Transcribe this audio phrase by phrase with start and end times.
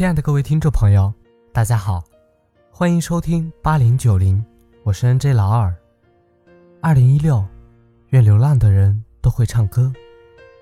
[0.00, 1.12] 亲爱的各位听众朋友，
[1.52, 2.02] 大家好，
[2.70, 4.42] 欢迎收听八零九零，
[4.82, 5.76] 我是 NJ 老二。
[6.80, 7.44] 二零一六，
[8.08, 9.92] 愿流浪的人都会唱歌，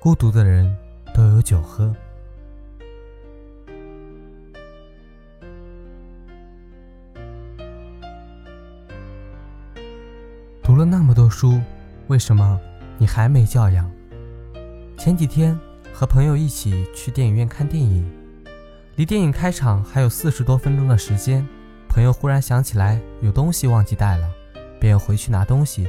[0.00, 0.76] 孤独的人
[1.14, 1.94] 都有酒喝。
[10.64, 11.60] 读了那么多书，
[12.08, 12.60] 为什么
[12.98, 13.88] 你还没教养？
[14.96, 15.56] 前几天
[15.92, 18.17] 和朋友一起去电影院看电影。
[18.98, 21.46] 离电影开场还有四十多分钟的时间，
[21.88, 24.28] 朋友忽然想起来有东西忘记带了，
[24.80, 25.86] 便要回去拿东西。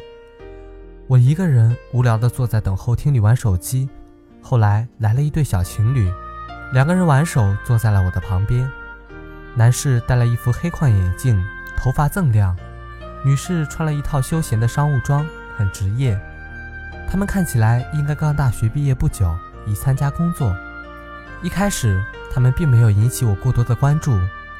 [1.07, 3.89] 我一个人无聊地坐在等候厅里玩手机。
[4.43, 6.07] 后来来了一对小情侣，
[6.71, 8.69] 两个人挽手坐在了我的旁边。
[9.55, 11.43] 男士戴了一副黑框眼镜，
[11.79, 12.55] 头发锃亮；
[13.25, 15.25] 女士穿了一套休闲的商务装，
[15.57, 16.15] 很职业。
[17.09, 20.55] 他们看起来应该刚大学毕业不久，已参加工作。
[21.41, 22.03] 一开始。
[22.31, 24.15] 他们并没有引起我过多的关注，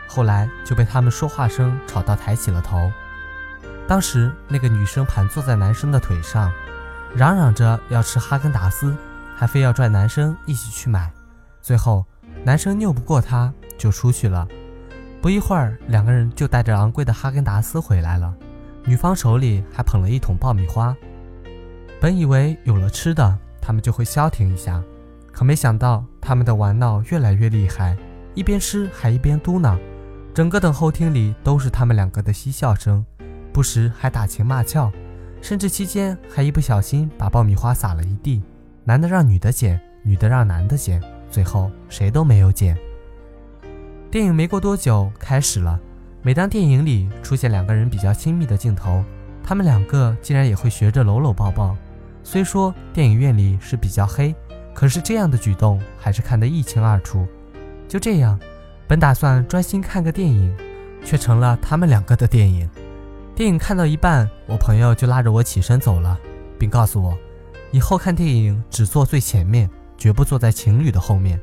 [0.08, 2.92] 后来就被他们说话声吵到抬起了头。
[3.88, 6.52] 当时那个女生盘坐在男生的腿上，
[7.16, 8.98] 嚷嚷着要吃哈根达斯，
[9.36, 11.12] 还非要拽男生一起去买。
[11.62, 12.04] 最后
[12.44, 14.48] 男生拗不过她，就出去了。
[15.22, 18.34] 不一会儿，两个人就带着昂贵的哈根达斯回来了，
[18.84, 20.96] 女方手里还捧了一桶爆米花。
[22.02, 24.82] 本以为有了吃的，他们就会消停一下。
[25.40, 27.96] 可没想到，他们的玩闹越来越厉害，
[28.36, 29.80] 一边吃还一边嘟囔，
[30.34, 33.06] 整个等候厅里都是他们两个的嬉笑声，
[33.54, 34.92] 不时还打情骂俏，
[35.42, 38.44] 甚至期间还一不小心把爆米花撒了一地，
[38.84, 41.02] 男的让女的捡，女的让男的捡，
[41.32, 42.78] 最后谁都没有捡。
[44.12, 45.80] 电影没过多久开始了，
[46.22, 49.02] 每当电影里出现两个人比较亲密的镜头，
[49.42, 51.78] 他们两个竟然也会学着搂搂抱抱。
[52.26, 54.36] 虽说电影院里是比较黑。
[54.80, 57.28] 可是这样的举动还是看得一清二楚。
[57.86, 58.40] 就这样，
[58.88, 60.56] 本打算专心看个电影，
[61.04, 62.70] 却成了他们两个的电影。
[63.36, 66.18] 电影看到一半，我朋友就拉着我起身走了，
[66.58, 67.18] 并告诉我，
[67.72, 71.38] 以后看电影只坐最前面，绝不坐在情侣的后面。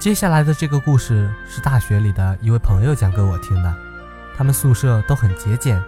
[0.00, 3.72] 接下来的这个故事是大学里的一位朋友讲给我听的。
[4.36, 5.80] 他们宿舍都很节俭，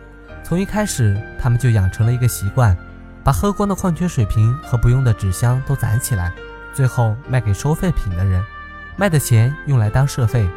[0.44, 2.78] 从一开始他们就养成了一个习惯。
[3.28, 6.32] 把喝光的矿泉水瓶和不用的纸箱都攒起来，
[6.72, 8.42] 最后卖给收废品的人，
[8.96, 10.48] 卖的钱用来当社费。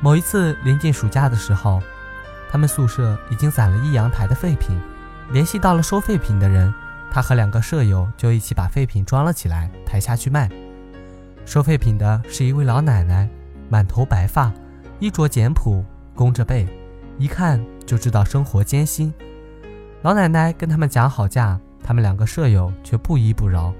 [0.00, 1.82] 某一次临近暑假的时候，
[2.50, 4.80] 他们宿舍已经攒了一阳台的废品，
[5.32, 6.72] 联系到了收废品的人，
[7.12, 10.50] 他和两个舍友就一起把废品装了起来，抬下去卖。
[11.44, 13.28] 收废品的是一位老奶奶，
[13.68, 14.50] 满头白发，
[14.98, 16.66] 衣着简朴，弓着背，
[17.18, 19.12] 一看就知道生活艰辛。
[20.00, 21.60] 老奶奶跟他们讲好价。
[21.86, 23.72] 他们两个舍友却不依不饶，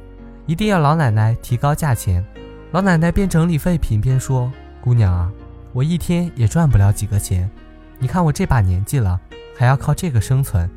[0.47, 2.25] 一定要老奶奶提高价钱。
[2.71, 4.50] 老奶奶边整理废品边说
[4.81, 5.28] ：“姑娘啊，
[5.72, 7.50] 我一天也赚不了几个钱，
[7.99, 9.19] 你看我这把年纪了，
[9.59, 10.71] 还要靠这个生存。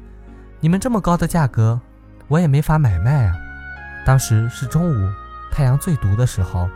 [0.59, 1.79] 你们这么高的价格，
[2.27, 3.35] 我也没法买卖啊。”
[4.07, 5.09] 当时是中午，
[5.51, 6.67] 太阳最毒的时候，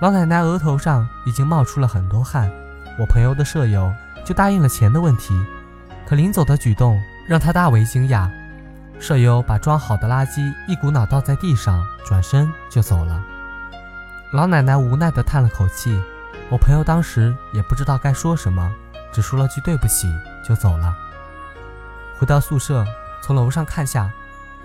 [0.00, 2.50] 老奶奶额头上已经冒出了很多汗。
[2.98, 3.92] 我朋友的舍友
[4.24, 5.32] 就答应了钱的问题，
[6.08, 8.28] 可临走的举动让他大为惊讶。
[8.98, 13.22] 舍友把装好的垃圾一股脑倒在地上，转身就走了。
[14.32, 16.00] 老奶奶无奈地叹了口气，
[16.50, 18.72] 我朋友当时也不知道该说什么，
[19.12, 20.12] 只说了句对不起
[20.42, 20.94] 就走了。
[22.18, 22.84] 回到宿舍，
[23.22, 24.10] 从楼上看下，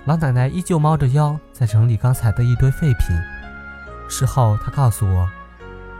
[0.05, 3.15] 老奶奶依旧猫着腰在整理刚才的一堆废品。
[4.07, 5.29] 事后她告诉我，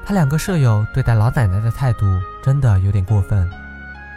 [0.05, 2.05] 她两个舍友对待老奶奶的态度
[2.41, 3.47] 真的有点过分，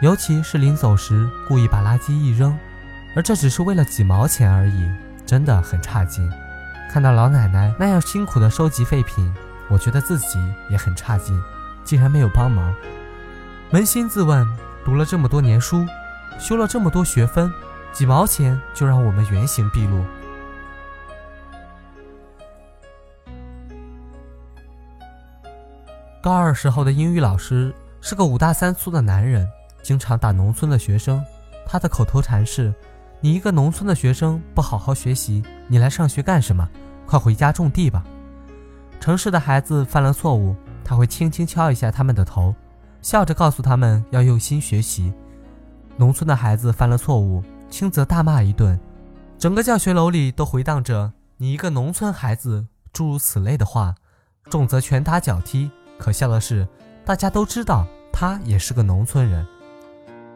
[0.01, 2.57] 尤其是临走时故意把垃圾一扔。
[3.15, 4.91] 而这只是为了几毛钱而已，
[5.25, 6.29] 真的很差劲。
[6.91, 9.33] 看到老奶奶那样辛苦的收集废品，
[9.69, 10.37] 我觉得自己
[10.69, 11.41] 也很差劲，
[11.83, 12.75] 竟然没有帮忙。
[13.71, 14.45] 扪心自问，
[14.83, 15.85] 读了这么多年书，
[16.37, 17.51] 修了这么多学分，
[17.93, 20.03] 几毛钱就让我们原形毕露。
[26.21, 29.47] 高二时候的英语老师是个五大三粗的男人，
[29.81, 31.23] 经常打农村的学生。
[31.65, 32.73] 他的口头禅是。
[33.21, 36.69] 你一个农村的学生不好好学习，你来上学干什么？
[37.05, 38.03] 快回家种地吧。
[38.99, 42.53] 城市的孩子犯了错误，他会轻轻敲一下他们的头，
[43.01, 45.13] 笑着告诉他们要用心学习。
[45.97, 48.79] 农村的孩子犯了错误，轻则大骂一顿，
[49.37, 53.93] 整个教学楼里都回荡着“你一个农村孩子”诸如此类的话；
[54.49, 55.71] 重则拳打脚踢。
[55.97, 56.67] 可笑的是，
[57.05, 59.45] 大家都知道他也是个农村人。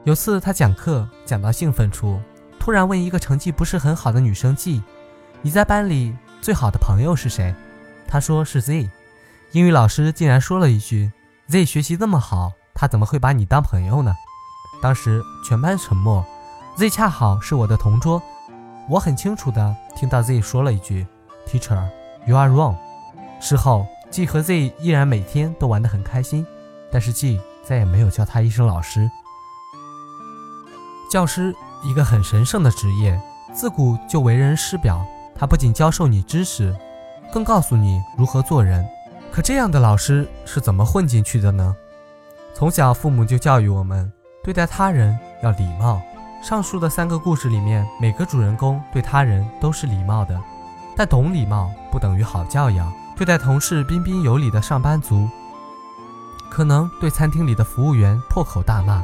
[0.06, 2.20] 有次他讲课讲到兴奋处。
[2.60, 4.84] 突然问一个成绩不是很好的女生 G：“
[5.42, 7.56] 你在班里最好的朋友是谁？”
[8.08, 8.90] 她说是 Z。
[9.54, 11.12] 英语老师竟然说了一句
[11.48, 14.14] ：“Z 学习这么好，他怎么会把你当朋友呢？”
[14.82, 16.24] 当时全班沉默。
[16.78, 18.22] Z 恰好是我的同桌，
[18.88, 21.06] 我很清楚的听到 Z 说了一句
[21.48, 21.82] ：“Teacher,
[22.26, 22.76] you are wrong。”
[23.42, 26.46] 事后，G 和 Z 依然每天都玩得很开心，
[26.92, 29.10] 但是 G 再也没有叫他一声老师。
[31.12, 31.54] 教师
[31.84, 33.20] 一个很神圣的职业，
[33.54, 35.06] 自古就为人师表。
[35.36, 36.76] 他不仅教授你知识，
[37.32, 38.86] 更告诉你如何做人。
[39.32, 41.76] 可这样的老师是怎么混进去的呢？
[42.54, 44.12] 从小父母就教育我们，
[44.44, 46.02] 对待他人要礼貌。
[46.42, 50.40] 上述的三个故事里面，每个主人公对他人都是礼貌的，
[50.98, 52.92] 但懂礼貌不等于好教养。
[53.16, 55.28] 对待同事彬彬有礼的上班族，
[56.50, 59.02] 可能对餐厅里的服务员破口大骂；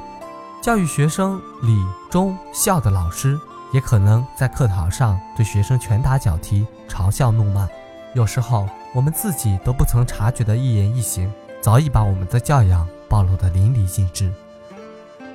[0.66, 3.40] 教育学生礼忠孝的老师，
[3.72, 7.70] 也可能在课堂上对学生拳打脚踢、嘲笑怒骂。
[8.16, 11.32] 有时候，我们自己都不曾察觉的一言一行，
[11.62, 14.34] 早已把我们的教养暴露得淋漓尽致。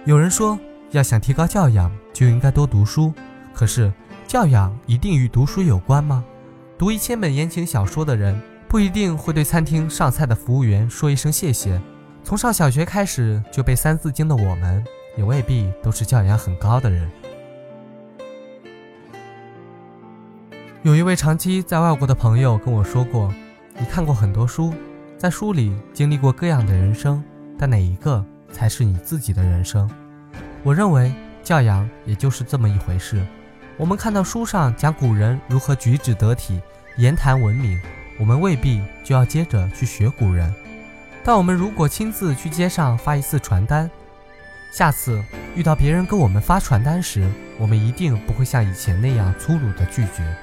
[0.04, 0.58] 有人说，
[0.90, 3.14] 要想提高教养，就应该多读书。
[3.54, 3.92] 可是，
[4.26, 6.24] 教养一定与读书有关吗？
[6.76, 8.36] 读一千本言情小说的人，
[8.66, 11.80] 不一定会对餐厅上菜的服务员说一声谢谢。
[12.24, 14.84] 从上小学开始就背《三字经》的我们，
[15.16, 17.10] 也未必都是教养很高的人。
[20.82, 23.32] 有一位长期在外国的朋友跟我说过
[23.78, 24.72] ：“你看过很多书，
[25.18, 27.22] 在书里经历过各样的人生，
[27.58, 29.90] 但哪一个才是你自己的人生？”
[30.64, 31.12] 我认为
[31.42, 33.22] 教养也就是这么一回事。
[33.76, 36.60] 我们看到书上讲古人如何举止得体、
[36.96, 37.78] 言谈文明，
[38.18, 40.50] 我们未必就要接着去学古人。
[41.22, 43.90] 但我们如果亲自去街上发一次传单，
[44.70, 45.22] 下次
[45.56, 47.28] 遇到别人跟我们发传单时，
[47.58, 50.36] 我们一定不会像以前那样粗鲁的拒绝。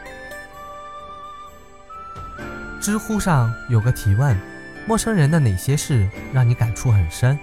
[2.82, 4.38] 知乎上有个提问：
[4.86, 7.38] 陌生人的哪些事让你感触很深？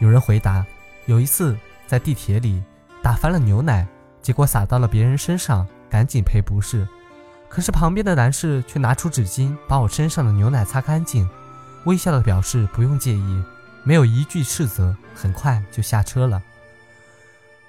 [0.00, 0.64] 有人回答：
[1.06, 1.56] 有一次
[1.86, 2.62] 在地铁里
[3.02, 3.86] 打翻了牛奶，
[4.20, 6.86] 结果洒到了别人身上，赶紧赔不是。
[7.48, 11.28] 可是旁边的男士却拿出纸巾把我身上的牛奶擦干净，
[11.84, 13.42] 微笑的表示不用介意，
[13.84, 16.42] 没有一句斥责，很快就下车了。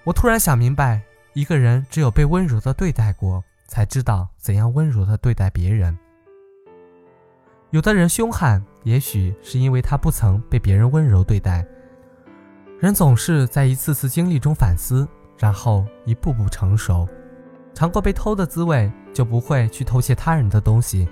[0.04, 1.02] 我突然想明白，
[1.34, 5.98] 一个人只有被温柔的对待过，才知道怎样温柔的对待别人。
[7.72, 11.66] 有的人凶悍，也许是因为他不曾被别人温柔对待。
[12.80, 15.08] 人总是在一次次经历中反思，
[15.40, 17.08] 然后一步步成熟。
[17.74, 21.08] 尝过被偷的滋味，就不会去偷窃他人的东西；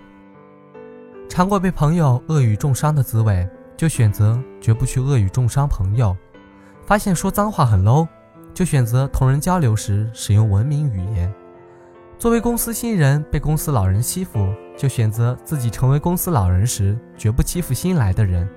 [1.28, 3.50] 尝过被朋友恶语重伤的滋味，
[3.82, 6.16] 就选择绝不去恶语重伤朋友；
[6.86, 8.08] 发现说脏话很 low，
[8.54, 11.34] 就选择同人交流时使用文明语言。
[12.20, 14.54] 作为公司新人，被公司老人欺负。
[14.78, 18.48] 就选择自己成为公司老人时绝不欺负新来的人，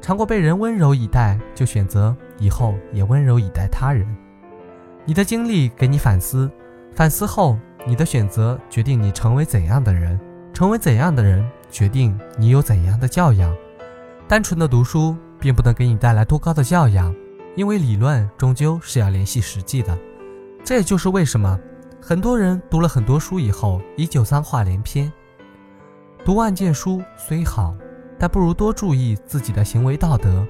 [0.00, 4.06] 尝过被人温柔以待，就选择以后也温柔以待他人。
[5.04, 6.48] 你的经历给你反思，
[6.92, 10.20] 反思后你的选择决定你成为怎样的人，
[10.52, 13.52] 成为怎样的人决定你有怎样的教养。
[14.28, 17.14] 单纯的读书并不能给你带来多高的教养，
[17.54, 19.96] 因为理论终究是要联系实际的。
[20.64, 21.56] 这也就是为什么
[22.02, 25.12] 很多人读了很多书以后依旧脏话连篇。
[26.24, 27.72] 读万卷书虽好，
[28.18, 30.44] 但不如多注意自己的行为道德。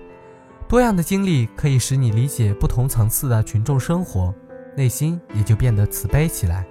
[0.66, 4.34] 多样的经历可以使你理解不同层次的群众生活，
[4.74, 6.66] 内心也就变得慈悲起来。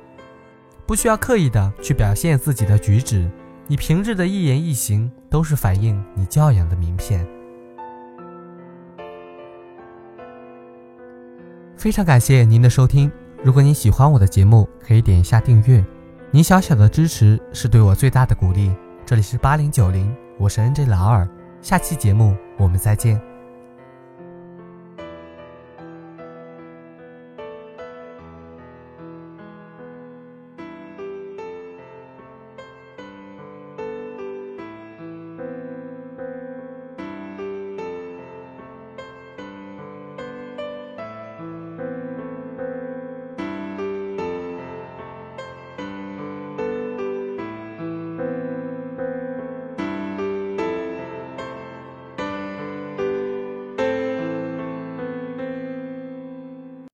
[0.88, 3.30] 不需要刻意的去表现自己的举止，
[3.68, 7.28] 你平日的一言一行都是反映你教养的名片。
[11.76, 13.12] 非常感谢您的收听，
[13.44, 15.84] 如果你喜欢我的节目，可以点一下订阅，
[16.30, 18.72] 您小小的支持是对我最大的鼓励。
[19.04, 21.28] 这里是八零九零，我是 N J 老二，
[21.62, 23.35] 下期节目我们再见。